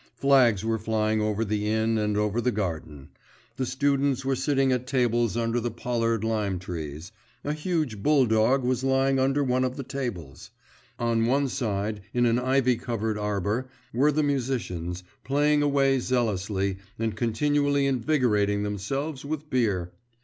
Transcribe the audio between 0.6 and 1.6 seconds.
were flying over